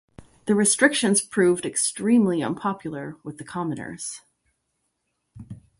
[0.47, 4.21] The restrictions proved extremely unpopular with the commoners.